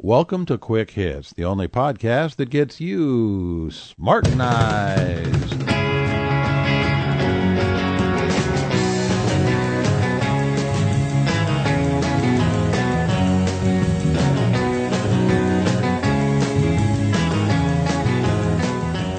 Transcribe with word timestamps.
Welcome 0.00 0.46
to 0.46 0.56
Quick 0.58 0.92
Hits, 0.92 1.32
the 1.32 1.44
only 1.44 1.66
podcast 1.66 2.36
that 2.36 2.50
gets 2.50 2.80
you 2.80 3.68
smartenized. 3.72 5.24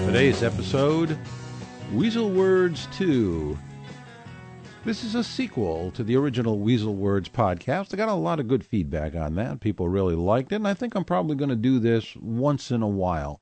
Today's 0.05 0.41
episode 0.43 1.19
Weasel 1.91 2.29
Words 2.29 2.87
2. 2.93 3.59
This 4.85 5.03
is 5.03 5.13
a 5.13 5.25
sequel 5.25 5.91
to 5.91 6.05
the 6.05 6.15
original 6.15 6.57
Weasel 6.57 6.95
Words 6.95 7.27
podcast. 7.27 7.93
I 7.93 7.97
got 7.97 8.07
a 8.07 8.13
lot 8.13 8.39
of 8.39 8.47
good 8.47 8.65
feedback 8.65 9.13
on 9.13 9.35
that. 9.35 9.59
People 9.59 9.89
really 9.89 10.15
liked 10.15 10.53
it, 10.53 10.55
and 10.55 10.67
I 10.67 10.73
think 10.73 10.95
I'm 10.95 11.03
probably 11.03 11.35
going 11.35 11.49
to 11.49 11.55
do 11.57 11.79
this 11.79 12.15
once 12.15 12.71
in 12.71 12.81
a 12.81 12.87
while. 12.87 13.41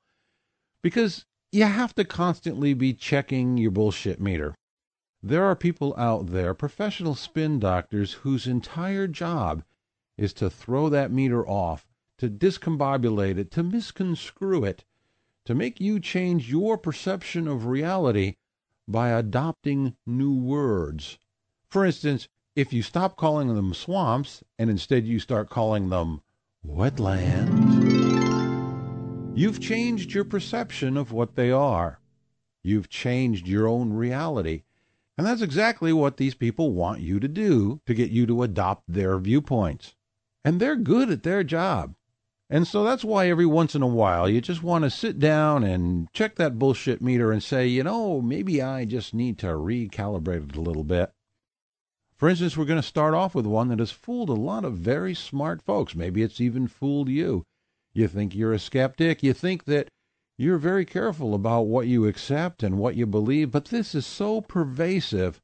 Because 0.82 1.26
you 1.52 1.66
have 1.66 1.94
to 1.96 2.04
constantly 2.04 2.74
be 2.74 2.92
checking 2.92 3.56
your 3.56 3.70
bullshit 3.70 4.20
meter. 4.20 4.56
There 5.22 5.44
are 5.44 5.56
people 5.56 5.94
out 5.96 6.28
there, 6.28 6.56
professional 6.56 7.14
spin 7.14 7.60
doctors, 7.60 8.14
whose 8.14 8.48
entire 8.48 9.08
job 9.08 9.64
is 10.18 10.34
to 10.34 10.50
throw 10.50 10.90
that 10.90 11.12
meter 11.12 11.48
off, 11.48 11.88
to 12.18 12.32
discombobulate 12.32 13.38
it, 13.38 13.52
to 13.52 13.62
misconstrue 13.62 14.64
it, 14.64 14.86
to 15.46 15.54
make 15.54 15.80
you 15.80 16.00
change 16.00 16.50
your 16.50 16.80
perception 16.80 17.48
of 17.48 17.68
reality 17.68 18.38
by 18.88 19.10
adopting 19.10 19.96
new 20.06 20.34
words. 20.34 21.20
For 21.70 21.86
instance, 21.86 22.30
if 22.56 22.72
you 22.72 22.82
stop 22.82 23.18
calling 23.18 23.54
them 23.54 23.74
swamps 23.74 24.44
and 24.58 24.70
instead 24.70 25.06
you 25.06 25.20
start 25.20 25.50
calling 25.50 25.90
them 25.90 26.22
wetlands, 26.66 27.78
you've 29.38 29.60
changed 29.60 30.14
your 30.14 30.24
perception 30.24 30.96
of 30.96 31.12
what 31.12 31.36
they 31.36 31.52
are. 31.52 32.00
You've 32.64 32.90
changed 32.90 33.48
your 33.48 33.68
own 33.68 33.94
reality. 33.94 34.64
And 35.18 35.28
that's 35.28 35.42
exactly 35.42 35.92
what 35.92 36.18
these 36.18 36.36
people 36.36 36.74
want 36.74 37.02
you 37.02 37.20
to 37.20 37.28
do 37.28 37.82
to 37.86 37.94
get 37.94 38.12
you 38.12 38.26
to 38.28 38.44
adopt 38.44 38.84
their 38.88 39.18
viewpoints. 39.20 39.96
And 40.46 40.60
they're 40.60 40.76
good 40.76 41.10
at 41.10 41.24
their 41.24 41.44
job. 41.44 41.96
And 42.50 42.66
so 42.66 42.84
that's 42.84 43.04
why 43.04 43.30
every 43.30 43.46
once 43.46 43.76
in 43.76 43.82
a 43.82 43.88
while 43.88 44.30
you 44.30 44.40
just 44.40 44.64
want 44.64 44.86
to 44.86 44.90
sit 44.90 45.20
down 45.20 45.64
and 45.64 46.08
check 46.14 46.36
that 46.38 46.58
bullshit 46.58 47.02
meter 47.02 47.32
and 47.32 47.44
say, 47.44 47.68
you 47.68 47.84
know, 47.84 48.22
maybe 48.22 48.62
I 48.62 48.86
just 48.86 49.14
need 49.14 49.38
to 49.40 49.48
recalibrate 49.48 50.52
it 50.52 50.56
a 50.56 50.62
little 50.62 50.86
bit. 50.86 51.12
For 52.18 52.28
instance, 52.28 52.58
we're 52.58 52.66
going 52.66 52.82
to 52.82 52.88
start 52.88 53.14
off 53.14 53.36
with 53.36 53.46
one 53.46 53.68
that 53.68 53.80
has 53.80 53.92
fooled 53.92 54.30
a 54.30 54.34
lot 54.34 54.66
of 54.66 54.74
very 54.74 55.14
smart 55.14 55.62
folks. 55.62 55.96
Maybe 55.96 56.24
it's 56.24 56.42
even 56.42 56.68
fooled 56.68 57.10
you. 57.10 57.46
You 57.94 58.08
think 58.08 58.36
you're 58.36 58.54
a 58.54 58.60
skeptic. 58.60 59.22
You 59.22 59.34
think 59.34 59.66
that 59.66 59.90
you're 60.36 60.58
very 60.58 60.86
careful 60.86 61.34
about 61.34 61.68
what 61.68 61.88
you 61.88 62.06
accept 62.06 62.64
and 62.64 62.78
what 62.78 62.96
you 62.96 63.06
believe, 63.06 63.52
but 63.52 63.66
this 63.66 63.94
is 63.94 64.06
so 64.06 64.42
pervasive 64.42 65.42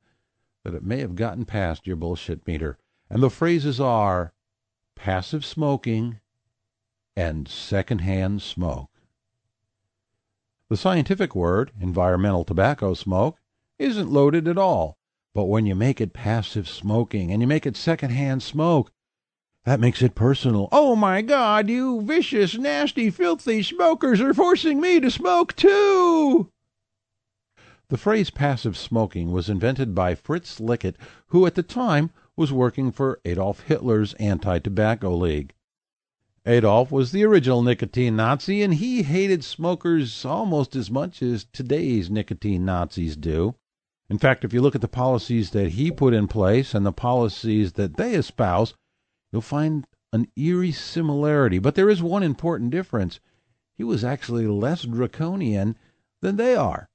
that 0.64 0.74
it 0.74 0.84
may 0.84 1.00
have 1.00 1.16
gotten 1.16 1.46
past 1.46 1.86
your 1.86 1.96
bullshit 1.96 2.46
meter. 2.48 2.78
And 3.10 3.22
the 3.22 3.30
phrases 3.30 3.80
are 3.80 4.34
passive 4.96 5.46
smoking, 5.46 6.20
and 7.16 7.48
secondhand 7.48 8.42
smoke. 8.42 8.90
The 10.70 10.78
scientific 10.78 11.36
word, 11.36 11.72
environmental 11.80 12.44
tobacco 12.44 12.94
smoke, 12.94 13.38
isn't 13.78 14.12
loaded 14.12 14.48
at 14.48 14.58
all, 14.58 14.98
but 15.34 15.46
when 15.46 15.66
you 15.66 15.76
make 15.76 16.00
it 16.00 16.14
passive 16.14 16.70
smoking 16.70 17.32
and 17.32 17.42
you 17.42 17.48
make 17.48 17.66
it 17.66 17.76
secondhand 17.76 18.44
smoke, 18.44 18.92
that 19.66 19.80
makes 19.80 20.02
it 20.02 20.14
personal. 20.14 20.68
Oh 20.72 20.96
my 20.96 21.22
God, 21.22 21.70
you 21.70 22.02
vicious, 22.02 22.58
nasty, 22.58 23.10
filthy 23.10 23.64
smokers 23.64 24.20
are 24.20 24.34
forcing 24.34 24.82
me 24.82 25.00
to 25.00 25.10
smoke 25.10 25.56
too! 25.56 26.52
The 27.90 27.98
phrase 27.98 28.30
passive 28.30 28.76
smoking 28.78 29.32
was 29.32 29.50
invented 29.50 29.96
by 29.96 30.16
Fritz 30.16 30.60
Lickint, 30.60 30.98
who 31.28 31.46
at 31.46 31.56
the 31.56 31.64
time 31.64 32.12
was 32.36 32.52
working 32.52 32.92
for 32.92 33.20
Adolf 33.24 33.62
Hitler's 33.62 34.14
Anti 34.16 34.60
Tobacco 34.60 35.16
League. 35.16 35.54
Adolf 36.46 36.92
was 36.92 37.12
the 37.12 37.24
original 37.24 37.62
nicotine 37.62 38.16
Nazi, 38.16 38.62
and 38.62 38.74
he 38.74 39.04
hated 39.04 39.44
smokers 39.44 40.26
almost 40.26 40.76
as 40.76 40.92
much 40.92 41.22
as 41.22 41.46
today's 41.54 42.10
nicotine 42.10 42.66
Nazis 42.66 43.16
do. 43.16 43.56
In 44.10 44.18
fact, 44.18 44.44
if 44.44 44.54
you 44.54 44.62
look 44.62 44.76
at 44.76 44.82
the 44.82 44.88
policies 44.88 45.52
that 45.52 45.70
he 45.70 45.90
put 45.92 46.14
in 46.14 46.28
place 46.28 46.74
and 46.74 46.86
the 46.86 46.92
policies 46.92 47.74
that 47.74 47.98
they 47.98 48.16
espouse, 48.16 48.74
you'll 49.32 49.42
find 49.42 49.88
an 50.12 50.28
eerie 50.36 50.72
similarity. 50.72 51.58
But 51.58 51.76
there 51.76 51.90
is 51.90 52.04
one 52.04 52.24
important 52.24 52.70
difference. 52.70 53.20
He 53.76 53.84
was 53.84 54.04
actually 54.04 54.46
less 54.46 54.84
draconian 54.84 55.78
than 56.22 56.36
they 56.36 56.56
are. 56.56 56.90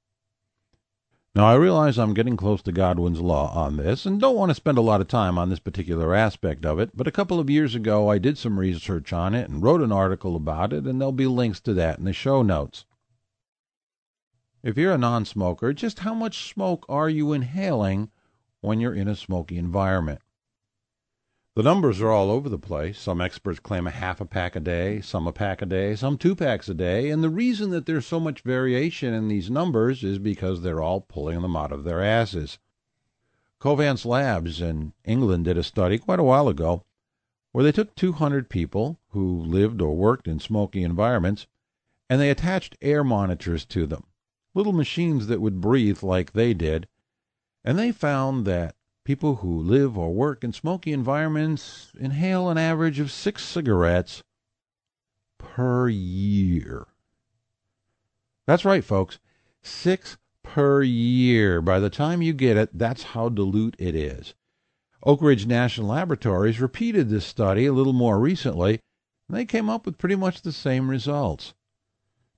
Now, 1.35 1.45
I 1.45 1.55
realize 1.55 1.99
I'm 1.99 2.13
getting 2.13 2.37
close 2.37 2.61
to 2.63 2.71
Godwin's 2.71 3.21
Law 3.21 3.53
on 3.53 3.77
this 3.77 4.05
and 4.05 4.19
don't 4.19 4.35
want 4.35 4.49
to 4.49 4.55
spend 4.55 4.77
a 4.77 4.81
lot 4.81 4.99
of 4.99 5.07
time 5.07 5.37
on 5.37 5.49
this 5.49 5.59
particular 5.59 6.15
aspect 6.15 6.65
of 6.65 6.79
it, 6.79 6.91
but 6.95 7.07
a 7.07 7.11
couple 7.11 7.39
of 7.39 7.49
years 7.49 7.75
ago 7.75 8.09
I 8.09 8.17
did 8.17 8.37
some 8.37 8.59
research 8.59 9.13
on 9.13 9.35
it 9.35 9.49
and 9.49 9.61
wrote 9.61 9.81
an 9.81 9.91
article 9.91 10.35
about 10.35 10.73
it, 10.73 10.85
and 10.85 10.99
there'll 10.99 11.11
be 11.11 11.27
links 11.27 11.59
to 11.61 11.73
that 11.75 11.99
in 11.99 12.05
the 12.05 12.13
show 12.13 12.41
notes. 12.41 12.85
If 14.61 14.77
you're 14.77 14.93
a 14.93 14.97
non 14.97 15.23
smoker, 15.23 15.71
just 15.71 15.99
how 15.99 16.13
much 16.13 16.51
smoke 16.51 16.85
are 16.89 17.09
you 17.09 17.31
inhaling 17.31 18.11
when 18.59 18.81
you're 18.81 18.93
in 18.93 19.07
a 19.07 19.15
smoky 19.15 19.57
environment? 19.57 20.19
The 21.55 21.63
numbers 21.63 22.01
are 22.01 22.11
all 22.11 22.29
over 22.29 22.49
the 22.49 22.59
place. 22.59 22.99
Some 22.99 23.21
experts 23.21 23.59
claim 23.59 23.87
a 23.87 23.91
half 23.91 24.19
a 24.19 24.25
pack 24.25 24.55
a 24.55 24.59
day, 24.59 24.99
some 25.01 25.27
a 25.27 25.31
pack 25.31 25.61
a 25.61 25.65
day, 25.65 25.95
some 25.95 26.17
two 26.17 26.35
packs 26.35 26.67
a 26.67 26.73
day, 26.73 27.09
and 27.09 27.23
the 27.23 27.29
reason 27.29 27.69
that 27.69 27.85
there's 27.85 28.05
so 28.05 28.19
much 28.19 28.41
variation 28.41 29.13
in 29.13 29.29
these 29.29 29.49
numbers 29.49 30.03
is 30.03 30.19
because 30.19 30.61
they're 30.61 30.81
all 30.81 31.01
pulling 31.01 31.41
them 31.41 31.55
out 31.55 31.71
of 31.71 31.85
their 31.85 32.03
asses. 32.03 32.59
Covance 33.61 34.05
Labs 34.05 34.61
in 34.61 34.93
England 35.05 35.45
did 35.45 35.57
a 35.57 35.63
study 35.63 35.97
quite 35.97 36.19
a 36.19 36.23
while 36.23 36.49
ago 36.49 36.83
where 37.51 37.63
they 37.63 37.71
took 37.71 37.95
200 37.95 38.49
people 38.49 38.99
who 39.09 39.41
lived 39.41 39.81
or 39.81 39.95
worked 39.95 40.27
in 40.27 40.39
smoky 40.39 40.83
environments 40.83 41.47
and 42.09 42.19
they 42.19 42.29
attached 42.29 42.77
air 42.81 43.03
monitors 43.03 43.65
to 43.65 43.85
them, 43.85 44.03
little 44.59 44.73
machines 44.73 45.27
that 45.27 45.41
would 45.41 45.61
breathe 45.61 46.03
like 46.03 46.33
they 46.33 46.53
did, 46.53 46.87
and 47.63 47.79
they 47.79 47.91
found 47.91 48.45
that 48.45 48.75
People 49.09 49.37
who 49.37 49.59
live 49.59 49.97
or 49.97 50.13
work 50.13 50.43
in 50.43 50.53
smoky 50.53 50.93
environments 50.93 51.91
inhale 51.99 52.47
an 52.47 52.59
average 52.59 52.99
of 52.99 53.11
six 53.11 53.43
cigarettes 53.43 54.21
per 55.39 55.89
year. 55.89 56.85
That's 58.45 58.63
right, 58.63 58.83
folks. 58.83 59.17
Six 59.63 60.17
per 60.43 60.83
year. 60.83 61.59
By 61.59 61.79
the 61.79 61.89
time 61.89 62.21
you 62.21 62.33
get 62.33 62.55
it, 62.55 62.77
that's 62.77 63.01
how 63.01 63.29
dilute 63.29 63.75
it 63.79 63.95
is. 63.95 64.35
Oak 65.03 65.23
Ridge 65.23 65.47
National 65.47 65.87
Laboratories 65.87 66.61
repeated 66.61 67.09
this 67.09 67.25
study 67.25 67.65
a 67.65 67.73
little 67.73 67.93
more 67.93 68.19
recently, 68.19 68.79
and 69.27 69.35
they 69.35 69.45
came 69.45 69.71
up 69.71 69.87
with 69.87 69.97
pretty 69.97 70.17
much 70.17 70.43
the 70.43 70.51
same 70.51 70.87
results. 70.87 71.55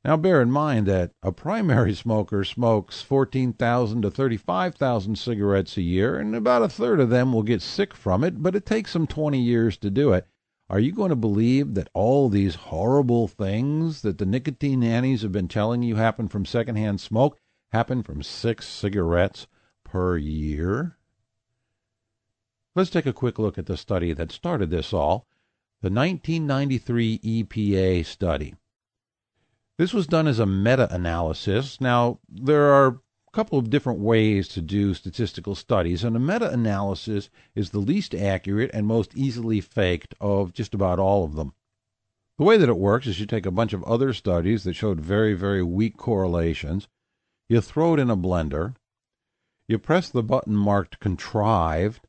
Now, 0.03 0.17
bear 0.17 0.41
in 0.41 0.49
mind 0.49 0.87
that 0.87 1.11
a 1.21 1.31
primary 1.31 1.93
smoker 1.95 2.43
smokes 2.43 3.01
14,000 3.01 4.01
to 4.01 4.09
35,000 4.09 5.15
cigarettes 5.15 5.77
a 5.77 5.81
year, 5.81 6.17
and 6.17 6.35
about 6.35 6.63
a 6.63 6.69
third 6.69 6.99
of 6.99 7.09
them 7.09 7.31
will 7.31 7.43
get 7.43 7.61
sick 7.61 7.93
from 7.93 8.23
it, 8.23 8.41
but 8.41 8.55
it 8.55 8.65
takes 8.65 8.93
them 8.93 9.05
20 9.05 9.39
years 9.39 9.77
to 9.77 9.91
do 9.91 10.11
it. 10.13 10.27
Are 10.69 10.79
you 10.79 10.91
going 10.91 11.09
to 11.09 11.15
believe 11.15 11.75
that 11.75 11.89
all 11.93 12.29
these 12.29 12.55
horrible 12.55 13.27
things 13.27 14.01
that 14.01 14.17
the 14.17 14.25
nicotine 14.25 14.79
nannies 14.79 15.21
have 15.21 15.31
been 15.31 15.49
telling 15.49 15.83
you 15.83 15.97
happen 15.97 16.27
from 16.27 16.45
secondhand 16.45 17.01
smoke 17.01 17.37
happen 17.71 18.01
from 18.01 18.23
six 18.23 18.67
cigarettes 18.67 19.47
per 19.83 20.17
year? 20.17 20.97
Let's 22.73 22.89
take 22.89 23.05
a 23.05 23.13
quick 23.13 23.37
look 23.37 23.57
at 23.57 23.65
the 23.65 23.75
study 23.75 24.13
that 24.13 24.31
started 24.31 24.69
this 24.69 24.93
all 24.93 25.27
the 25.81 25.89
1993 25.89 27.19
EPA 27.19 28.05
study. 28.05 28.55
This 29.81 29.95
was 29.95 30.05
done 30.05 30.27
as 30.27 30.37
a 30.37 30.45
meta 30.45 30.93
analysis. 30.93 31.81
Now, 31.81 32.19
there 32.29 32.71
are 32.71 32.87
a 32.87 32.99
couple 33.33 33.57
of 33.57 33.71
different 33.71 33.99
ways 33.99 34.47
to 34.49 34.61
do 34.61 34.93
statistical 34.93 35.55
studies, 35.55 36.03
and 36.03 36.15
a 36.15 36.19
meta 36.19 36.51
analysis 36.51 37.31
is 37.55 37.71
the 37.71 37.79
least 37.79 38.13
accurate 38.13 38.69
and 38.75 38.85
most 38.85 39.17
easily 39.17 39.59
faked 39.59 40.13
of 40.21 40.53
just 40.53 40.75
about 40.75 40.99
all 40.99 41.23
of 41.23 41.33
them. 41.33 41.55
The 42.37 42.43
way 42.43 42.57
that 42.57 42.69
it 42.69 42.77
works 42.77 43.07
is 43.07 43.19
you 43.19 43.25
take 43.25 43.47
a 43.47 43.49
bunch 43.49 43.73
of 43.73 43.83
other 43.85 44.13
studies 44.13 44.65
that 44.65 44.75
showed 44.75 45.01
very, 45.01 45.33
very 45.33 45.63
weak 45.63 45.97
correlations, 45.97 46.87
you 47.49 47.59
throw 47.59 47.95
it 47.95 47.99
in 47.99 48.11
a 48.11 48.15
blender, 48.15 48.75
you 49.67 49.79
press 49.79 50.09
the 50.09 50.21
button 50.21 50.55
marked 50.55 50.99
contrived, 50.99 52.07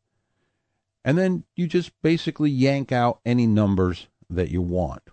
and 1.06 1.16
then 1.16 1.44
you 1.56 1.66
just 1.66 1.90
basically 2.02 2.50
yank 2.50 2.92
out 2.92 3.20
any 3.24 3.46
numbers 3.46 4.08
that 4.28 4.50
you 4.50 4.60
want. 4.60 5.04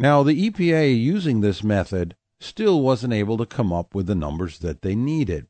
Now, 0.00 0.22
the 0.22 0.48
EPA, 0.50 0.98
using 0.98 1.42
this 1.42 1.62
method, 1.62 2.16
still 2.38 2.80
wasn't 2.80 3.12
able 3.12 3.36
to 3.36 3.44
come 3.44 3.70
up 3.70 3.94
with 3.94 4.06
the 4.06 4.14
numbers 4.14 4.60
that 4.60 4.80
they 4.80 4.94
needed. 4.94 5.46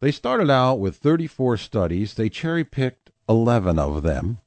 They 0.00 0.10
started 0.10 0.48
out 0.48 0.76
with 0.76 0.96
34 0.96 1.58
studies, 1.58 2.14
they 2.14 2.30
cherry 2.30 2.64
picked 2.64 3.10
11 3.28 3.78
of 3.78 4.02
them. 4.02 4.38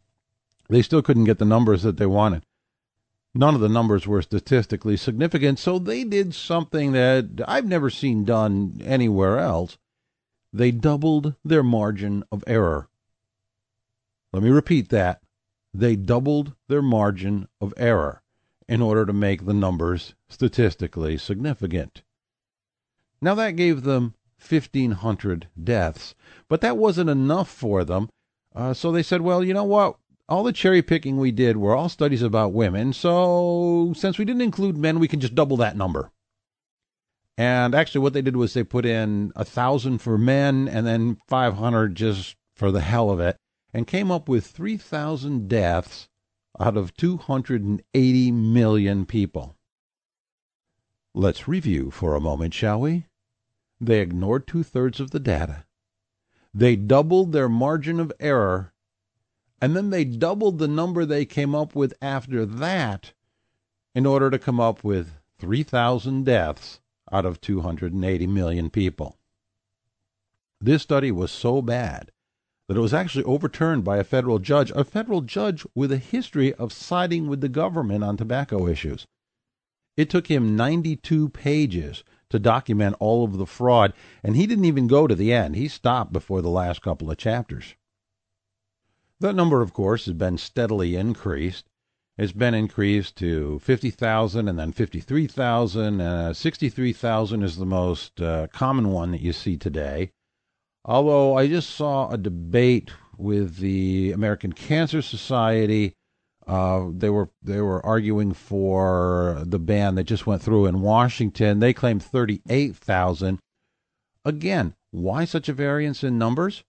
They 0.68 0.82
still 0.82 1.04
couldn't 1.04 1.26
get 1.26 1.38
the 1.38 1.46
numbers 1.46 1.84
that 1.84 1.98
they 1.98 2.08
wanted. 2.08 2.44
None 3.36 3.54
of 3.54 3.62
the 3.62 3.70
numbers 3.70 4.08
were 4.08 4.24
statistically 4.24 4.98
significant, 4.98 5.60
so 5.60 5.78
they 5.78 6.04
did 6.04 6.34
something 6.34 6.94
that 6.94 7.40
I've 7.48 7.68
never 7.68 7.92
seen 7.92 8.26
done 8.26 8.82
anywhere 8.84 9.38
else. 9.38 9.78
They 10.52 10.72
doubled 10.72 11.36
their 11.46 11.62
margin 11.62 12.24
of 12.32 12.44
error. 12.48 12.90
Let 14.34 14.42
me 14.42 14.50
repeat 14.50 14.90
that. 14.90 15.22
They 15.72 15.96
doubled 15.96 16.56
their 16.68 16.82
margin 16.82 17.48
of 17.62 17.76
error 17.78 18.24
in 18.68 18.82
order 18.82 19.06
to 19.06 19.14
make 19.14 19.46
the 19.46 19.54
numbers 19.54 20.16
statistically 20.30 21.18
significant. 21.18 22.04
Now 23.22 23.36
that 23.36 23.52
gave 23.52 23.84
them 23.84 24.16
1,500 24.48 25.48
deaths, 25.62 26.16
but 26.48 26.62
that 26.62 26.78
wasn't 26.78 27.10
enough 27.10 27.50
for 27.50 27.84
them. 27.84 28.10
Uh, 28.56 28.74
so 28.74 28.92
they 28.92 29.04
said, 29.04 29.22
well, 29.22 29.44
you 29.44 29.54
know 29.54 29.64
what? 29.64 29.98
all 30.28 30.44
the 30.44 30.54
cherry 30.54 30.82
picking 30.82 31.18
we 31.18 31.32
did 31.32 31.58
were 31.58 31.76
all 31.76 31.90
studies 31.90 32.22
about 32.22 32.54
women. 32.54 32.94
So 32.94 33.94
since 33.96 34.18
we 34.18 34.26
didn't 34.26 34.42
include 34.42 34.78
men, 34.78 35.00
we 35.00 35.08
can 35.08 35.20
just 35.20 35.36
double 35.36 35.58
that 35.58 35.78
number. 35.78 36.12
And 37.38 37.76
actually, 37.76 38.02
what 38.02 38.14
they 38.14 38.22
did 38.22 38.38
was 38.38 38.54
they 38.54 38.64
put 38.64 38.86
in 38.86 39.32
a 39.36 39.44
thousand 39.44 40.00
for 40.00 40.18
men 40.18 40.68
and 40.68 40.88
then 40.88 41.18
500 41.28 41.96
just 41.96 42.36
for 42.56 42.72
the 42.72 42.82
hell 42.82 43.10
of 43.10 43.20
it, 43.20 43.36
and 43.74 43.86
came 43.86 44.10
up 44.10 44.30
with 44.30 44.48
3,000 44.48 45.50
deaths 45.50 46.08
out 46.60 46.78
of 46.78 46.96
280 46.96 48.32
million 48.32 49.06
people. 49.06 49.56
Let's 51.14 51.48
review 51.48 51.92
for 51.92 52.16
a 52.16 52.22
moment, 52.22 52.54
shall 52.54 52.82
we? 52.82 53.06
They 53.80 54.02
ignored 54.02 54.48
two 54.48 54.64
thirds 54.64 55.00
of 55.00 55.12
the 55.12 55.20
data. 55.20 55.66
They 56.54 56.76
doubled 56.76 57.32
their 57.32 57.50
margin 57.50 58.00
of 58.00 58.14
error 58.20 58.74
and 59.62 59.76
then 59.76 59.90
they 59.90 60.04
doubled 60.04 60.60
the 60.60 60.68
number 60.68 61.06
they 61.06 61.26
came 61.26 61.56
up 61.56 61.76
with 61.76 61.94
after 62.02 62.46
that 62.46 63.14
in 63.94 64.06
order 64.06 64.30
to 64.30 64.40
come 64.40 64.60
up 64.60 64.84
with 64.84 65.18
3,000 65.40 66.26
deaths 66.26 66.82
out 67.12 67.26
of 67.26 67.42
280 67.42 68.28
million 68.28 68.70
people. 68.70 69.18
This 70.60 70.84
study 70.84 71.12
was 71.12 71.32
so 71.32 71.62
bad 71.62 72.12
that 72.68 72.78
it 72.78 72.82
was 72.82 72.94
actually 72.94 73.24
overturned 73.26 73.84
by 73.84 73.98
a 73.98 74.04
federal 74.04 74.40
judge, 74.40 74.72
a 74.72 74.84
federal 74.84 75.22
judge 75.22 75.66
with 75.76 75.92
a 75.92 75.98
history 75.98 76.54
of 76.56 76.74
siding 76.74 77.28
with 77.28 77.42
the 77.42 77.50
government 77.50 78.04
on 78.04 78.18
tobacco 78.18 78.68
issues. 78.68 79.06
It 79.98 80.10
took 80.10 80.28
him 80.28 80.56
92 80.56 81.30
pages 81.30 82.04
to 82.30 82.40
document 82.40 82.98
all 83.00 83.24
of 83.24 83.38
the 83.38 83.46
fraud, 83.46 83.94
and 84.24 84.36
he 84.36 84.48
didn't 84.48 84.66
even 84.66 84.88
go 84.88 85.08
to 85.08 85.16
the 85.16 85.32
end. 85.32 85.56
He 85.56 85.68
stopped 85.68 86.12
before 86.12 86.42
the 86.42 86.50
last 86.50 86.82
couple 86.82 87.10
of 87.10 87.18
chapters. 87.18 87.76
That 89.20 89.36
number, 89.36 89.62
of 89.62 89.72
course, 89.72 90.06
has 90.06 90.16
been 90.16 90.38
steadily 90.38 90.96
increased. 90.96 91.66
It's 92.18 92.34
been 92.34 92.54
increased 92.54 93.16
to 93.18 93.60
50,000 93.60 94.48
and 94.48 94.58
then 94.58 94.72
53,000. 94.72 96.02
Uh, 96.02 96.34
63,000 96.34 97.44
is 97.44 97.58
the 97.58 97.66
most 97.66 98.22
uh, 98.22 98.48
common 98.48 98.90
one 98.90 99.12
that 99.12 99.22
you 99.22 99.32
see 99.32 99.56
today. 99.56 100.12
Although 100.88 101.36
I 101.36 101.48
just 101.48 101.72
saw 101.72 102.10
a 102.10 102.18
debate 102.18 102.92
with 103.18 103.58
the 103.58 104.12
American 104.12 104.54
Cancer 104.54 105.02
Society. 105.02 105.96
Uh, 106.46 106.90
they 106.92 107.10
were 107.10 107.32
they 107.42 107.60
were 107.60 107.84
arguing 107.84 108.34
for 108.34 109.42
the 109.46 109.58
ban 109.58 109.96
that 109.96 110.04
just 110.04 110.28
went 110.28 110.44
through 110.44 110.68
in 110.68 110.82
Washington. 110.82 111.60
They 111.60 111.74
claimed 111.74 112.04
38,000. 112.04 113.40
Again, 114.24 114.76
why 114.92 115.26
such 115.26 115.50
a 115.50 115.54
variance 115.54 116.04
in 116.04 116.20
numbers? 116.20 116.64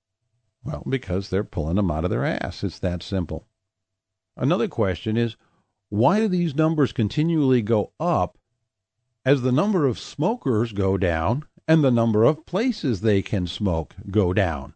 Well, 0.64 0.82
because 0.88 1.28
they're 1.28 1.44
pulling 1.44 1.76
them 1.76 1.90
out 1.90 2.04
of 2.04 2.10
their 2.10 2.24
ass. 2.24 2.64
It's 2.64 2.78
that 2.78 3.02
simple. 3.02 3.46
Another 4.34 4.66
question 4.66 5.18
is 5.18 5.36
why 5.90 6.20
do 6.20 6.28
these 6.28 6.54
numbers 6.54 6.92
continually 6.92 7.60
go 7.60 7.92
up 8.00 8.38
as 9.26 9.42
the 9.42 9.52
number 9.52 9.86
of 9.86 9.98
smokers 9.98 10.72
go 10.72 10.96
down 10.96 11.44
and 11.68 11.82
the 11.82 11.90
number 11.90 12.24
of 12.24 12.46
places 12.46 13.00
they 13.00 13.22
can 13.22 13.46
smoke 13.46 13.94
go 14.10 14.32
down? 14.32 14.74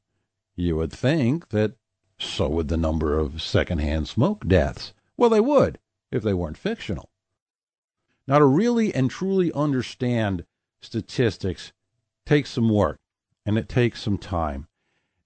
You 0.57 0.77
would 0.77 0.93
think 0.93 1.51
that 1.51 1.75
so 2.19 2.49
would 2.49 2.69
the 2.69 2.77
number 2.77 3.19
of 3.19 3.41
secondhand 3.41 4.09
smoke 4.09 4.47
deaths. 4.47 4.93
Well, 5.17 5.31
they 5.31 5.41
would 5.41 5.79
if 6.11 6.23
they 6.23 6.35
weren't 6.35 6.59
fictional. 6.59 7.11
Now, 8.27 8.39
to 8.39 8.45
really 8.45 8.95
and 8.95 9.11
truly 9.11 9.53
understand 9.53 10.45
statistics 10.83 11.73
takes 12.27 12.51
some 12.51 12.69
work 12.69 12.99
and 13.47 13.59
it 13.59 13.69
takes 13.69 14.03
some 14.03 14.19
time. 14.19 14.67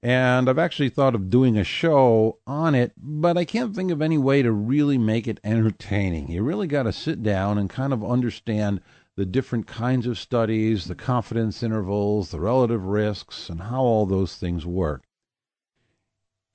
And 0.03 0.49
I've 0.49 0.59
actually 0.59 0.91
thought 0.91 1.15
of 1.15 1.31
doing 1.31 1.57
a 1.57 1.65
show 1.65 2.39
on 2.47 2.75
it, 2.75 2.93
but 2.97 3.39
I 3.39 3.45
can't 3.45 3.75
think 3.75 3.91
of 3.91 4.03
any 4.03 4.19
way 4.19 4.43
to 4.43 4.53
really 4.53 4.99
make 4.99 5.27
it 5.27 5.41
entertaining. 5.43 6.31
You 6.31 6.43
really 6.43 6.67
got 6.67 6.83
to 6.83 6.93
sit 6.93 7.23
down 7.23 7.57
and 7.57 7.71
kind 7.71 7.93
of 7.93 8.05
understand 8.05 8.83
the 9.17 9.27
different 9.27 9.67
kinds 9.67 10.07
of 10.07 10.19
studies, 10.19 10.87
the 10.87 10.95
confidence 10.95 11.63
intervals, 11.63 12.31
the 12.31 12.41
relative 12.41 12.85
risks, 12.85 13.49
and 13.49 13.63
how 13.63 13.83
all 13.83 14.07
those 14.07 14.37
things 14.37 14.67
work. 14.67 15.05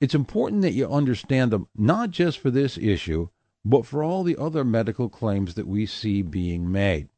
It's 0.01 0.15
important 0.15 0.61
that 0.61 0.73
you 0.73 0.89
understand 0.89 1.51
them 1.51 1.67
not 1.75 2.11
just 2.11 2.39
for 2.39 2.51
this 2.51 2.77
issue, 2.77 3.29
but 3.65 3.85
for 3.85 4.03
all 4.03 4.23
the 4.23 4.37
other 4.37 4.63
medical 4.63 5.09
claims 5.09 5.55
that 5.55 5.67
we 5.67 5.85
see 5.85 6.21
being 6.21 6.71
made. 6.71 7.09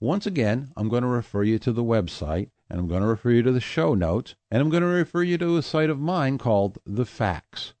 Once 0.00 0.26
again, 0.26 0.72
I'm 0.76 0.88
going 0.88 1.02
to 1.02 1.08
refer 1.08 1.42
you 1.42 1.58
to 1.60 1.72
the 1.72 1.84
website 1.84 2.50
and 2.70 2.80
I'm 2.80 2.88
going 2.88 3.02
to 3.02 3.06
refer 3.06 3.30
you 3.30 3.42
to 3.42 3.52
the 3.52 3.60
show 3.60 3.94
notes, 3.94 4.34
and 4.50 4.60
I'm 4.60 4.70
going 4.70 4.82
to 4.82 4.88
refer 4.88 5.22
you 5.22 5.36
to 5.38 5.56
a 5.56 5.62
site 5.62 5.90
of 5.90 6.00
mine 6.00 6.38
called 6.38 6.78
The 6.86 7.04
Facts. 7.04 7.74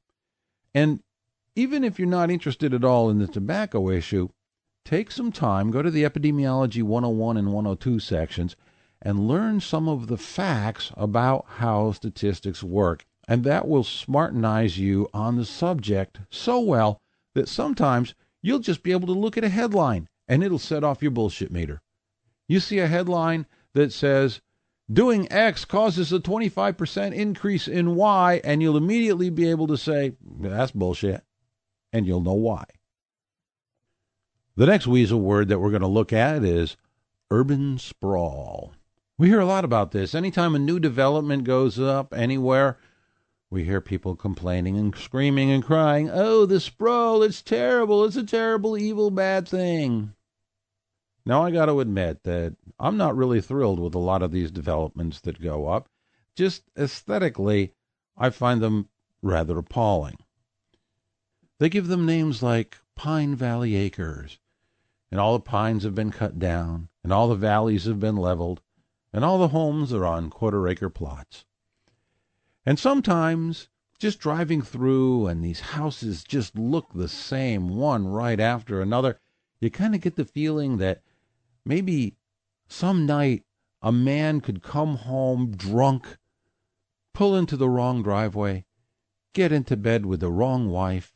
And 0.74 1.02
even 1.56 1.84
if 1.84 1.98
you're 1.98 2.06
not 2.06 2.30
interested 2.30 2.74
at 2.74 2.84
all 2.84 3.08
in 3.08 3.18
the 3.18 3.26
tobacco 3.26 3.88
issue, 3.88 4.28
take 4.84 5.10
some 5.10 5.32
time, 5.32 5.70
go 5.70 5.82
to 5.82 5.90
the 5.90 6.04
Epidemiology 6.04 6.82
101 6.82 7.36
and 7.36 7.52
102 7.52 7.98
sections, 7.98 8.56
and 9.00 9.28
learn 9.28 9.60
some 9.60 9.88
of 9.88 10.06
the 10.06 10.16
facts 10.16 10.90
about 10.96 11.44
how 11.56 11.92
statistics 11.92 12.62
work. 12.62 13.04
And 13.26 13.44
that 13.44 13.66
will 13.66 13.84
smartenize 13.84 14.76
you 14.76 15.08
on 15.14 15.36
the 15.36 15.44
subject 15.44 16.20
so 16.30 16.60
well 16.60 17.00
that 17.34 17.48
sometimes 17.48 18.14
you'll 18.42 18.58
just 18.58 18.82
be 18.82 18.92
able 18.92 19.06
to 19.06 19.12
look 19.12 19.36
at 19.38 19.44
a 19.44 19.48
headline 19.48 20.08
and 20.28 20.42
it'll 20.42 20.58
set 20.58 20.84
off 20.84 21.02
your 21.02 21.10
bullshit 21.10 21.50
meter. 21.50 21.80
You 22.48 22.60
see 22.60 22.78
a 22.78 22.86
headline 22.86 23.46
that 23.72 23.92
says, 23.92 24.40
doing 24.92 25.30
X 25.32 25.64
causes 25.64 26.12
a 26.12 26.20
25% 26.20 27.14
increase 27.14 27.66
in 27.66 27.94
Y, 27.94 28.40
and 28.44 28.62
you'll 28.62 28.76
immediately 28.76 29.30
be 29.30 29.48
able 29.48 29.66
to 29.66 29.76
say, 29.76 30.12
that's 30.40 30.72
bullshit, 30.72 31.22
and 31.92 32.06
you'll 32.06 32.20
know 32.20 32.34
why. 32.34 32.64
The 34.56 34.66
next 34.66 34.86
weasel 34.86 35.20
word 35.20 35.48
that 35.48 35.58
we're 35.58 35.70
going 35.70 35.82
to 35.82 35.88
look 35.88 36.12
at 36.12 36.44
is 36.44 36.76
urban 37.28 37.76
sprawl. 37.76 38.72
We 39.18 39.26
hear 39.26 39.40
a 39.40 39.46
lot 39.46 39.64
about 39.64 39.90
this. 39.90 40.14
Anytime 40.14 40.54
a 40.54 40.60
new 40.60 40.78
development 40.78 41.42
goes 41.42 41.80
up 41.80 42.14
anywhere, 42.14 42.78
we 43.50 43.64
hear 43.64 43.80
people 43.80 44.14
complaining 44.14 44.76
and 44.78 44.96
screaming 44.96 45.50
and 45.50 45.64
crying, 45.64 46.08
Oh, 46.08 46.46
the 46.46 46.60
sprawl, 46.60 47.24
it's 47.24 47.42
terrible. 47.42 48.04
It's 48.04 48.14
a 48.14 48.22
terrible, 48.22 48.78
evil, 48.78 49.10
bad 49.10 49.48
thing. 49.48 50.14
Now, 51.26 51.42
I 51.42 51.50
got 51.50 51.66
to 51.66 51.80
admit 51.80 52.22
that 52.22 52.54
I'm 52.78 52.96
not 52.96 53.16
really 53.16 53.40
thrilled 53.40 53.80
with 53.80 53.94
a 53.96 53.98
lot 53.98 54.22
of 54.22 54.30
these 54.30 54.52
developments 54.52 55.20
that 55.22 55.42
go 55.42 55.66
up. 55.66 55.88
Just 56.36 56.62
aesthetically, 56.78 57.72
I 58.16 58.30
find 58.30 58.62
them 58.62 58.88
rather 59.20 59.58
appalling. 59.58 60.18
They 61.58 61.68
give 61.68 61.88
them 61.88 62.06
names 62.06 62.40
like 62.40 62.78
Pine 62.94 63.34
Valley 63.34 63.74
Acres, 63.74 64.38
and 65.10 65.20
all 65.20 65.34
the 65.34 65.44
pines 65.44 65.84
have 65.84 65.94
been 65.94 66.10
cut 66.10 66.38
down, 66.38 66.88
and 67.02 67.12
all 67.12 67.28
the 67.28 67.34
valleys 67.34 67.84
have 67.84 68.00
been 68.00 68.16
leveled, 68.16 68.62
and 69.12 69.24
all 69.24 69.38
the 69.38 69.48
homes 69.48 69.92
are 69.92 70.04
on 70.04 70.30
quarter 70.30 70.66
acre 70.68 70.90
plots. 70.90 71.44
And 72.66 72.78
sometimes, 72.78 73.68
just 73.98 74.18
driving 74.18 74.62
through, 74.62 75.26
and 75.26 75.44
these 75.44 75.60
houses 75.60 76.24
just 76.24 76.58
look 76.58 76.92
the 76.92 77.08
same, 77.08 77.76
one 77.76 78.08
right 78.08 78.40
after 78.40 78.80
another, 78.80 79.20
you 79.60 79.70
kind 79.70 79.94
of 79.94 80.00
get 80.00 80.16
the 80.16 80.24
feeling 80.24 80.78
that 80.78 81.02
maybe 81.64 82.16
some 82.68 83.06
night 83.06 83.44
a 83.80 83.92
man 83.92 84.40
could 84.40 84.62
come 84.62 84.96
home 84.96 85.52
drunk, 85.56 86.18
pull 87.12 87.36
into 87.36 87.56
the 87.56 87.68
wrong 87.68 88.02
driveway, 88.02 88.64
get 89.32 89.52
into 89.52 89.76
bed 89.76 90.06
with 90.06 90.20
the 90.20 90.30
wrong 90.30 90.68
wife, 90.68 91.13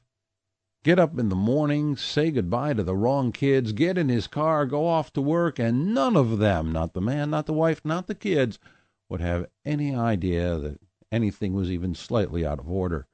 get 0.88 0.98
up 0.98 1.18
in 1.18 1.28
the 1.28 1.36
morning, 1.36 1.98
say 1.98 2.30
goodbye 2.30 2.72
to 2.72 2.82
the 2.82 2.96
wrong 2.96 3.30
kids, 3.30 3.72
get 3.72 3.98
in 3.98 4.08
his 4.08 4.26
car, 4.26 4.64
go 4.64 4.86
off 4.86 5.12
to 5.12 5.20
work, 5.20 5.58
and 5.58 5.92
none 5.92 6.16
of 6.16 6.38
them, 6.38 6.72
not 6.72 6.94
the 6.94 7.00
man, 7.02 7.28
not 7.28 7.44
the 7.44 7.52
wife, 7.52 7.84
not 7.84 8.06
the 8.06 8.14
kids, 8.14 8.58
would 9.06 9.20
have 9.20 9.44
any 9.66 9.94
idea 9.94 10.56
that 10.56 10.80
anything 11.12 11.52
was 11.52 11.70
even 11.70 11.94
slightly 11.94 12.46
out 12.46 12.58
of 12.58 12.70
order. 12.70 13.06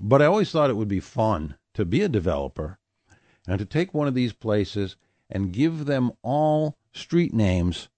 But 0.00 0.20
I 0.20 0.24
always 0.24 0.50
thought 0.50 0.70
it 0.70 0.76
would 0.76 0.88
be 0.88 0.98
fun 0.98 1.54
to 1.74 1.84
be 1.84 2.02
a 2.02 2.08
developer 2.08 2.80
and 3.46 3.60
to 3.60 3.64
take 3.64 3.94
one 3.94 4.08
of 4.08 4.14
these 4.14 4.32
places 4.32 4.96
and 5.30 5.52
give 5.52 5.84
them 5.84 6.10
all 6.22 6.76
street 6.92 7.32
names 7.32 7.90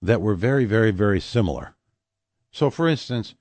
that 0.00 0.20
were 0.20 0.34
very, 0.34 0.64
very, 0.64 0.90
very 0.90 1.20
similar. 1.20 1.76
So, 2.50 2.70
for 2.70 2.88
instance, 2.88 3.36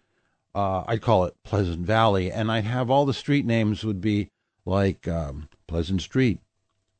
uh, 0.54 0.84
I'd 0.88 1.02
call 1.02 1.26
it 1.26 1.36
Pleasant 1.44 1.86
Valley, 1.86 2.32
and 2.32 2.52
I'd 2.52 2.66
have 2.66 2.90
all 2.90 3.06
the 3.06 3.14
street 3.14 3.46
names 3.46 3.84
would 3.84 4.02
be 4.02 4.30
like 4.66 5.08
um, 5.08 5.50
Pleasant 5.68 6.02
Street, 6.02 6.40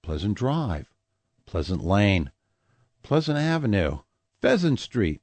Pleasant 0.02 0.38
Drive, 0.38 0.92
Pleasant 1.46 1.84
Lane, 1.84 2.32
Pleasant 3.04 3.38
Avenue, 3.38 4.00
Pheasant 4.42 4.80
Street, 4.80 5.22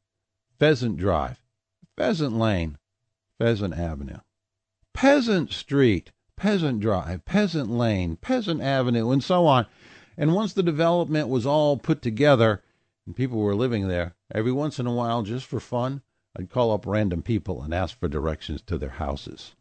Pheasant 0.59 0.97
Drive, 0.97 1.41
Pheasant 1.97 2.37
Lane, 2.37 2.79
Pheasant 3.39 3.75
Avenue, 3.75 4.19
Peasant 4.93 5.53
Street, 5.53 6.13
Peasant 6.37 6.81
Drive, 6.81 7.25
Peasant 7.25 7.71
Lane, 7.71 8.17
Peasant 8.17 8.61
Avenue, 8.61 9.11
and 9.11 9.25
so 9.25 9.47
on. 9.47 9.67
And 10.17 10.35
once 10.35 10.53
the 10.53 10.63
development 10.63 11.29
was 11.29 11.47
all 11.47 11.77
put 11.77 12.03
together 12.03 12.63
and 13.07 13.17
people 13.17 13.39
were 13.39 13.55
living 13.55 13.89
there, 13.89 14.15
every 14.35 14.53
once 14.53 14.79
in 14.79 14.87
a 14.87 14.93
while, 14.93 15.23
just 15.23 15.47
for 15.47 15.61
fun, 15.61 16.03
I'd 16.39 16.51
call 16.51 16.71
up 16.71 16.87
random 16.87 17.23
people 17.23 17.63
and 17.63 17.75
ask 17.75 17.99
for 17.99 18.09
directions 18.09 18.63
to 18.63 18.79
their 18.79 18.91
houses. 18.91 19.57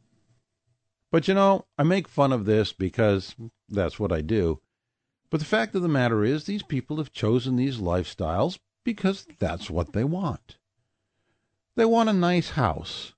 But 1.11 1.27
you 1.27 1.33
know, 1.33 1.65
I 1.77 1.83
make 1.83 2.07
fun 2.07 2.31
of 2.31 2.45
this 2.45 2.71
because 2.71 3.35
that's 3.67 3.99
what 3.99 4.11
I 4.11 4.21
do. 4.21 4.61
But 5.29 5.39
the 5.39 5.45
fact 5.45 5.75
of 5.75 5.81
the 5.81 5.87
matter 5.87 6.23
is, 6.23 6.43
these 6.43 6.63
people 6.63 6.97
have 6.97 7.11
chosen 7.11 7.55
these 7.55 7.79
lifestyles 7.79 8.59
because 8.83 9.25
that's 9.39 9.69
what 9.69 9.93
they 9.93 10.03
want. 10.03 10.57
They 11.75 11.85
want 11.85 12.09
a 12.09 12.13
nice 12.13 12.51
house. 12.51 13.13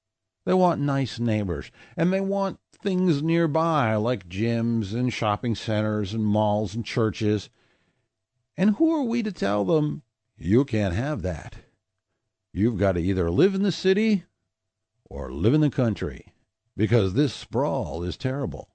They 0.46 0.54
want 0.54 0.82
nice 0.82 1.20
neighbors. 1.20 1.70
And 1.98 2.12
they 2.12 2.22
want 2.22 2.60
things 2.82 3.22
nearby 3.22 3.96
like 3.96 4.30
gyms 4.30 4.94
and 4.94 5.13
shopping 5.13 5.54
centers 5.54 6.13
and 6.13 6.25
malls 6.25 6.75
and 6.75 6.86
churches. 6.86 7.50
And 8.58 8.75
who 8.75 8.92
are 8.96 9.04
we 9.04 9.22
to 9.22 9.32
tell 9.32 9.66
them, 9.66 10.01
you 10.38 10.66
can't 10.66 10.96
have 10.96 11.22
that? 11.24 11.56
You've 12.51 12.77
got 12.77 12.94
to 12.94 13.01
either 13.01 13.29
live 13.29 13.53
in 13.53 13.63
the 13.63 13.72
city 13.72 14.25
or 15.10 15.32
live 15.32 15.53
in 15.53 15.62
the 15.62 15.70
country 15.70 16.34
because 16.75 17.13
this 17.13 17.34
sprawl 17.34 18.03
is 18.03 18.18
terrible. 18.18 18.70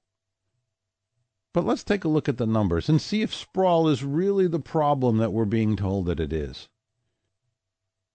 But 1.52 1.64
let's 1.64 1.85
take 1.85 2.04
a 2.04 2.09
look 2.09 2.28
at 2.28 2.37
the 2.37 2.47
numbers 2.47 2.88
and 2.88 3.00
see 3.00 3.23
if 3.23 3.33
sprawl 3.33 3.88
is 3.88 4.04
really 4.04 4.49
the 4.49 4.61
problem 4.61 5.19
that 5.19 5.33
we're 5.33 5.45
being 5.45 5.76
told 5.76 6.07
that 6.07 6.21
it 6.21 6.33
is. 6.33 6.69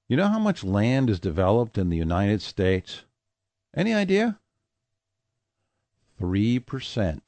You 0.07 0.17
know 0.17 0.27
how 0.27 0.39
much 0.39 0.63
land 0.63 1.09
is 1.09 1.19
developed 1.19 1.77
in 1.77 1.89
the 1.89 1.97
United 1.97 2.41
States? 2.41 3.03
Any 3.73 3.93
idea? 3.93 4.39
3%. 6.19 7.21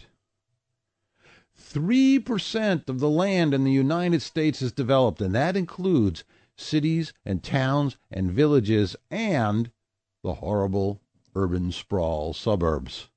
3% 1.73 2.89
of 2.89 2.99
the 2.99 3.09
land 3.09 3.53
in 3.53 3.63
the 3.63 3.71
United 3.71 4.21
States 4.21 4.61
is 4.61 4.71
developed, 4.71 5.21
and 5.21 5.33
that 5.33 5.55
includes 5.55 6.23
cities 6.57 7.13
and 7.25 7.43
towns 7.43 7.97
and 8.11 8.31
villages 8.31 8.95
and 9.09 9.71
the 10.23 10.35
horrible 10.35 11.01
urban 11.35 11.71
sprawl 11.71 12.33
suburbs. 12.33 13.09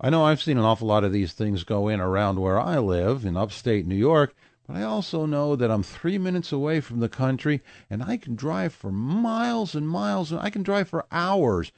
I 0.00 0.10
know 0.10 0.24
I've 0.24 0.42
seen 0.42 0.58
an 0.58 0.64
awful 0.64 0.88
lot 0.88 1.04
of 1.04 1.12
these 1.12 1.32
things 1.32 1.62
go 1.62 1.88
in 1.88 2.00
around 2.00 2.40
where 2.40 2.58
I 2.58 2.78
live 2.78 3.24
in 3.24 3.36
upstate 3.36 3.86
New 3.86 3.94
York, 3.94 4.34
but 4.66 4.76
I 4.76 4.82
also 4.82 5.26
know 5.26 5.54
that 5.54 5.70
I'm 5.70 5.82
three 5.82 6.18
minutes 6.18 6.50
away 6.50 6.80
from 6.80 7.00
the 7.00 7.08
country 7.08 7.62
and 7.88 8.02
I 8.02 8.16
can 8.16 8.34
drive 8.34 8.72
for 8.72 8.90
miles 8.90 9.74
and 9.74 9.88
miles 9.88 10.32
and 10.32 10.40
I 10.40 10.50
can 10.50 10.62
drive 10.62 10.88
for 10.88 11.06
hours 11.12 11.72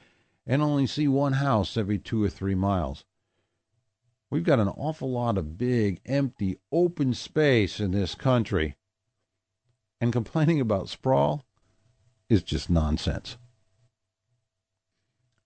and 0.47 0.61
only 0.61 0.87
see 0.87 1.07
one 1.07 1.33
house 1.33 1.77
every 1.77 1.99
two 1.99 2.23
or 2.23 2.29
three 2.29 2.55
miles. 2.55 3.05
We've 4.29 4.43
got 4.43 4.59
an 4.59 4.69
awful 4.69 5.11
lot 5.11 5.37
of 5.37 5.57
big, 5.57 6.01
empty, 6.05 6.57
open 6.71 7.13
space 7.13 7.79
in 7.79 7.91
this 7.91 8.15
country. 8.15 8.75
And 10.01 10.11
complaining 10.11 10.59
about 10.59 10.89
sprawl 10.89 11.45
is 12.29 12.43
just 12.43 12.69
nonsense. 12.69 13.37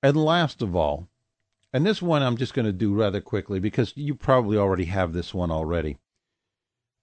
And 0.02 0.18
last 0.18 0.62
of 0.62 0.76
all, 0.76 1.08
and 1.72 1.86
this 1.86 2.02
one 2.02 2.24
I'm 2.24 2.38
just 2.38 2.54
going 2.54 2.66
to 2.66 2.74
do 2.74 2.94
rather 2.94 3.22
quickly 3.22 3.60
because 3.60 3.94
you 3.96 4.16
probably 4.16 4.58
already 4.58 4.86
have 4.86 5.14
this 5.14 5.34
one 5.34 5.52
already. 5.52 5.98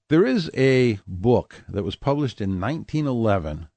There 0.08 0.26
is 0.26 0.50
a 0.54 0.98
book 1.06 1.64
that 1.68 1.84
was 1.84 1.96
published 1.96 2.40
in 2.40 2.60
1911 2.60 3.68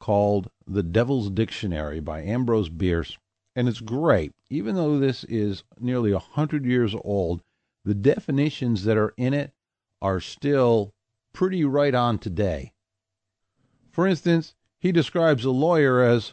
called 0.00 0.50
The 0.66 0.82
Devil's 0.82 1.30
Dictionary 1.30 2.00
by 2.00 2.22
Ambrose 2.22 2.68
Bierce 2.68 3.18
and 3.56 3.68
it's 3.68 3.80
great. 3.80 4.32
Even 4.50 4.74
though 4.74 4.98
this 4.98 5.24
is 5.24 5.62
nearly 5.78 6.12
a 6.12 6.18
hundred 6.18 6.64
years 6.64 6.94
old, 7.04 7.42
the 7.84 7.94
definitions 7.94 8.84
that 8.84 8.96
are 8.96 9.14
in 9.16 9.32
it 9.32 9.52
are 10.02 10.20
still 10.20 10.92
pretty 11.32 11.64
right 11.64 11.94
on 11.94 12.18
today. 12.18 12.72
For 13.94 14.08
instance, 14.08 14.56
he 14.80 14.90
describes 14.90 15.44
a 15.44 15.52
lawyer 15.52 16.02
as 16.02 16.32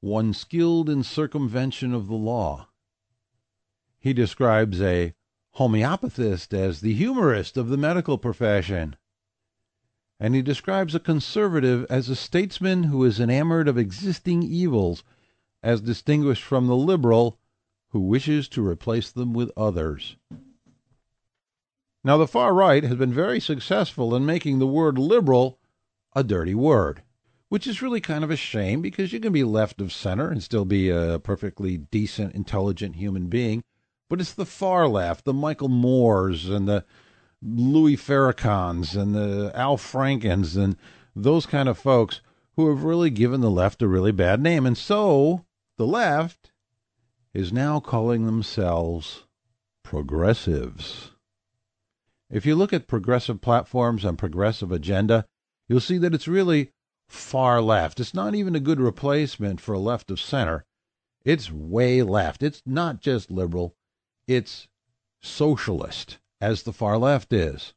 one 0.00 0.32
skilled 0.32 0.88
in 0.88 1.02
circumvention 1.02 1.92
of 1.92 2.06
the 2.06 2.14
law. 2.14 2.68
He 3.98 4.14
describes 4.14 4.80
a 4.80 5.12
homeopathist 5.56 6.54
as 6.54 6.80
the 6.80 6.94
humorist 6.94 7.58
of 7.58 7.68
the 7.68 7.76
medical 7.76 8.16
profession. 8.16 8.96
And 10.18 10.34
he 10.34 10.40
describes 10.40 10.94
a 10.94 10.98
conservative 10.98 11.84
as 11.90 12.08
a 12.08 12.16
statesman 12.16 12.84
who 12.84 13.04
is 13.04 13.20
enamored 13.20 13.68
of 13.68 13.76
existing 13.76 14.42
evils 14.42 15.04
as 15.62 15.82
distinguished 15.82 16.42
from 16.42 16.68
the 16.68 16.76
liberal 16.76 17.38
who 17.88 18.00
wishes 18.00 18.48
to 18.48 18.66
replace 18.66 19.12
them 19.12 19.34
with 19.34 19.52
others. 19.58 20.16
Now, 22.02 22.16
the 22.16 22.26
far 22.26 22.54
right 22.54 22.82
has 22.82 22.96
been 22.96 23.12
very 23.12 23.40
successful 23.40 24.16
in 24.16 24.24
making 24.24 24.58
the 24.58 24.66
word 24.66 24.96
liberal 24.96 25.58
a 26.14 26.22
dirty 26.22 26.54
word, 26.54 27.02
which 27.48 27.66
is 27.66 27.82
really 27.82 28.00
kind 28.00 28.24
of 28.24 28.30
a 28.30 28.36
shame 28.36 28.80
because 28.80 29.12
you 29.12 29.20
can 29.20 29.32
be 29.32 29.44
left 29.44 29.80
of 29.80 29.92
center 29.92 30.28
and 30.28 30.42
still 30.42 30.64
be 30.64 30.90
a 30.90 31.18
perfectly 31.18 31.76
decent, 31.76 32.34
intelligent 32.34 32.96
human 32.96 33.28
being. 33.28 33.62
But 34.08 34.20
it's 34.20 34.34
the 34.34 34.46
far 34.46 34.86
left, 34.86 35.24
the 35.24 35.32
Michael 35.32 35.68
Moores 35.68 36.48
and 36.48 36.68
the 36.68 36.84
Louis 37.42 37.96
Farrakhan's 37.96 38.94
and 38.94 39.14
the 39.14 39.52
Al 39.54 39.76
Frankens 39.76 40.56
and 40.56 40.76
those 41.16 41.46
kind 41.46 41.68
of 41.68 41.78
folks 41.78 42.20
who 42.56 42.68
have 42.68 42.84
really 42.84 43.10
given 43.10 43.40
the 43.40 43.50
left 43.50 43.82
a 43.82 43.88
really 43.88 44.12
bad 44.12 44.40
name. 44.40 44.66
And 44.66 44.78
so 44.78 45.44
the 45.76 45.86
left 45.86 46.52
is 47.32 47.52
now 47.52 47.80
calling 47.80 48.26
themselves 48.26 49.24
progressives. 49.82 51.10
If 52.30 52.46
you 52.46 52.54
look 52.54 52.72
at 52.72 52.86
progressive 52.86 53.40
platforms 53.40 54.04
and 54.04 54.16
progressive 54.16 54.72
agenda, 54.72 55.26
you'll 55.74 55.80
see 55.80 55.98
that 55.98 56.14
it's 56.14 56.28
really 56.28 56.70
far 57.08 57.60
left. 57.60 57.98
It's 57.98 58.14
not 58.14 58.36
even 58.36 58.54
a 58.54 58.60
good 58.60 58.78
replacement 58.78 59.60
for 59.60 59.72
a 59.72 59.78
left 59.80 60.08
of 60.08 60.20
center. 60.20 60.64
It's 61.24 61.50
way 61.50 62.00
left. 62.00 62.44
It's 62.44 62.62
not 62.64 63.00
just 63.00 63.28
liberal, 63.28 63.74
it's 64.28 64.68
socialist, 65.20 66.18
as 66.40 66.62
the 66.62 66.72
far 66.72 66.96
left 66.96 67.32
is. 67.32 67.74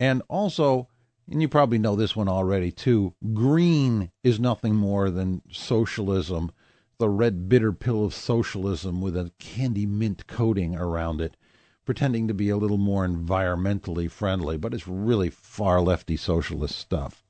And 0.00 0.22
also, 0.28 0.88
and 1.30 1.40
you 1.40 1.46
probably 1.46 1.78
know 1.78 1.94
this 1.94 2.16
one 2.16 2.28
already 2.28 2.72
too, 2.72 3.14
green 3.32 4.10
is 4.24 4.40
nothing 4.40 4.74
more 4.74 5.08
than 5.08 5.42
socialism 5.52 6.50
the 6.98 7.08
red 7.08 7.48
bitter 7.48 7.72
pill 7.72 8.04
of 8.04 8.12
socialism 8.12 9.00
with 9.00 9.16
a 9.16 9.30
candy 9.38 9.86
mint 9.86 10.26
coating 10.26 10.74
around 10.74 11.20
it, 11.20 11.36
pretending 11.84 12.28
to 12.28 12.34
be 12.34 12.48
a 12.48 12.56
little 12.56 12.78
more 12.78 13.06
environmentally 13.06 14.10
friendly, 14.10 14.56
but 14.56 14.74
it's 14.74 14.88
really 14.88 15.30
far 15.30 15.80
lefty 15.80 16.16
socialist 16.16 16.76
stuff. 16.76 17.24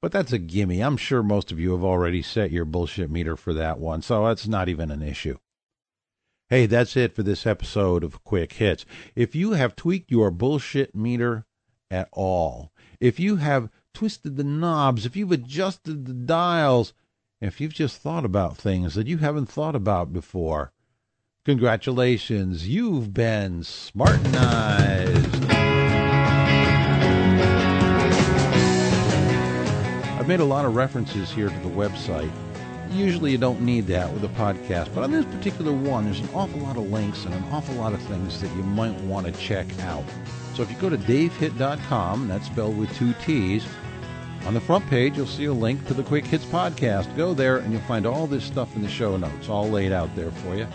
But 0.00 0.12
that's 0.12 0.32
a 0.32 0.38
gimme. 0.38 0.82
I'm 0.82 0.98
sure 0.98 1.22
most 1.22 1.50
of 1.50 1.58
you 1.58 1.72
have 1.72 1.82
already 1.82 2.20
set 2.20 2.50
your 2.50 2.66
bullshit 2.66 3.10
meter 3.10 3.36
for 3.36 3.54
that 3.54 3.78
one, 3.78 4.02
so 4.02 4.26
that's 4.26 4.46
not 4.46 4.68
even 4.68 4.90
an 4.90 5.02
issue. 5.02 5.38
Hey, 6.50 6.66
that's 6.66 6.94
it 6.94 7.14
for 7.14 7.22
this 7.22 7.46
episode 7.46 8.04
of 8.04 8.22
Quick 8.22 8.52
Hits. 8.52 8.84
If 9.16 9.34
you 9.34 9.52
have 9.52 9.74
tweaked 9.74 10.10
your 10.10 10.30
bullshit 10.30 10.94
meter 10.94 11.46
at 11.90 12.10
all, 12.12 12.70
if 13.00 13.18
you 13.18 13.36
have 13.36 13.70
twisted 13.94 14.36
the 14.36 14.44
knobs, 14.44 15.06
if 15.06 15.16
you've 15.16 15.32
adjusted 15.32 16.04
the 16.04 16.12
dials, 16.12 16.92
if 17.40 17.58
you've 17.58 17.72
just 17.72 17.96
thought 17.96 18.26
about 18.26 18.58
things 18.58 18.94
that 18.94 19.06
you 19.06 19.18
haven't 19.18 19.46
thought 19.46 19.74
about 19.74 20.12
before, 20.12 20.73
congratulations, 21.44 22.66
you've 22.66 23.12
been 23.12 23.60
smartenized. 23.60 25.44
I've 30.18 30.28
made 30.28 30.40
a 30.40 30.44
lot 30.44 30.64
of 30.64 30.74
references 30.74 31.30
here 31.30 31.50
to 31.50 31.58
the 31.58 31.68
website. 31.68 32.32
Usually 32.90 33.32
you 33.32 33.38
don't 33.38 33.60
need 33.60 33.86
that 33.88 34.10
with 34.12 34.24
a 34.24 34.28
podcast, 34.28 34.94
but 34.94 35.04
on 35.04 35.10
this 35.10 35.26
particular 35.26 35.72
one, 35.72 36.04
there's 36.04 36.20
an 36.20 36.28
awful 36.32 36.60
lot 36.60 36.76
of 36.76 36.90
links 36.90 37.24
and 37.26 37.34
an 37.34 37.44
awful 37.50 37.74
lot 37.74 37.92
of 37.92 38.00
things 38.02 38.40
that 38.40 38.54
you 38.56 38.62
might 38.62 38.98
want 39.02 39.26
to 39.26 39.32
check 39.32 39.66
out. 39.80 40.04
So 40.54 40.62
if 40.62 40.70
you 40.70 40.78
go 40.78 40.88
to 40.88 40.96
davehitt.com, 40.96 42.28
that's 42.28 42.46
spelled 42.46 42.78
with 42.78 42.94
two 42.96 43.12
T's, 43.24 43.66
on 44.46 44.54
the 44.54 44.60
front 44.60 44.86
page, 44.88 45.16
you'll 45.16 45.26
see 45.26 45.46
a 45.46 45.52
link 45.52 45.86
to 45.88 45.94
the 45.94 46.02
Quick 46.02 46.26
Hits 46.26 46.44
podcast. 46.44 47.14
Go 47.16 47.34
there 47.34 47.58
and 47.58 47.72
you'll 47.72 47.82
find 47.82 48.06
all 48.06 48.26
this 48.26 48.44
stuff 48.44 48.76
in 48.76 48.82
the 48.82 48.88
show 48.88 49.16
notes, 49.16 49.48
all 49.48 49.68
laid 49.68 49.90
out 49.90 50.14
there 50.14 50.30
for 50.30 50.54
you. 50.54 50.66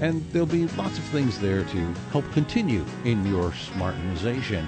And 0.00 0.24
there'll 0.32 0.46
be 0.46 0.66
lots 0.68 0.98
of 0.98 1.04
things 1.04 1.38
there 1.38 1.64
to 1.64 1.94
help 2.12 2.30
continue 2.32 2.84
in 3.04 3.26
your 3.26 3.50
smartenization. 3.50 4.66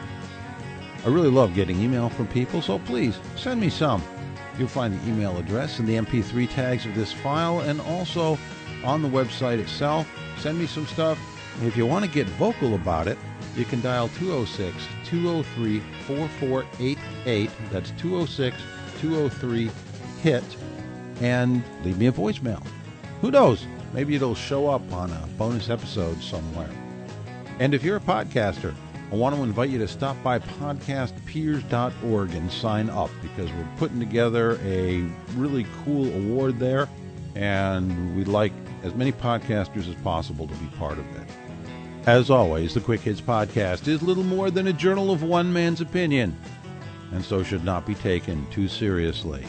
I 1.05 1.09
really 1.09 1.31
love 1.31 1.55
getting 1.55 1.81
email 1.81 2.11
from 2.11 2.27
people, 2.29 2.61
so 2.61 2.79
please 2.81 3.19
send 3.37 3.61
me 3.61 3.71
some. 3.71 4.03
You'll 4.59 4.69
find 4.69 4.99
the 4.99 5.09
email 5.09 5.37
address 5.39 5.79
in 5.79 5.87
the 5.87 5.95
MP3 5.95 6.51
tags 6.51 6.85
of 6.85 6.95
this 6.95 7.13
file 7.13 7.61
and 7.61 7.81
also 7.81 8.39
on 8.85 9.03
the 9.03 9.09
website 9.09 9.59
itself. 9.59 10.07
Send 10.39 10.59
me 10.59 10.67
some 10.67 10.87
stuff. 10.87 11.19
if 11.63 11.77
you 11.77 11.87
want 11.87 12.05
to 12.05 12.11
get 12.11 12.27
vocal 12.27 12.75
about 12.75 13.07
it, 13.07 13.19
you 13.57 13.65
can 13.65 13.81
dial 13.81 14.09
206 14.19 14.77
203 15.05 15.81
4488. 16.07 17.51
That's 17.71 17.91
206 17.93 18.57
203 19.01 19.71
HIT 20.23 20.45
and 21.21 21.63
leave 21.85 21.99
me 21.99 22.07
a 22.07 22.13
voicemail. 22.13 22.65
Who 23.21 23.31
knows? 23.31 23.67
Maybe 23.93 24.15
it'll 24.15 24.35
show 24.35 24.69
up 24.69 24.93
on 24.93 25.11
a 25.11 25.27
bonus 25.37 25.69
episode 25.69 26.23
somewhere. 26.23 26.71
And 27.59 27.75
if 27.75 27.83
you're 27.83 27.97
a 27.97 28.01
podcaster, 28.01 28.75
I 29.13 29.17
want 29.17 29.35
to 29.35 29.43
invite 29.43 29.71
you 29.71 29.79
to 29.79 29.89
stop 29.89 30.17
by 30.23 30.39
podcastpeers.org 30.39 32.35
and 32.35 32.53
sign 32.53 32.89
up 32.89 33.11
because 33.21 33.51
we're 33.53 33.69
putting 33.77 33.99
together 33.99 34.61
a 34.63 35.03
really 35.35 35.67
cool 35.85 36.07
award 36.15 36.61
there, 36.61 36.89
and 37.35 38.17
we'd 38.17 38.29
like 38.29 38.53
as 38.85 38.95
many 38.95 39.11
podcasters 39.11 39.89
as 39.89 39.97
possible 40.03 40.47
to 40.47 40.55
be 40.55 40.67
part 40.77 40.99
of 40.99 41.17
it. 41.17 41.27
As 42.07 42.31
always, 42.31 42.73
the 42.73 42.81
Quick 42.81 43.01
Hits 43.01 43.21
Podcast 43.21 43.89
is 43.89 44.01
little 44.01 44.23
more 44.23 44.51
than 44.51 44.69
a 44.69 44.73
journal 44.73 45.11
of 45.11 45.25
one 45.25 45.53
man's 45.53 45.81
opinion, 45.81 46.39
and 47.13 47.25
so 47.25 47.43
should 47.43 47.65
not 47.65 47.85
be 47.87 47.97
taken 47.97 48.47
too 48.51 48.69
seriously. 48.69 49.45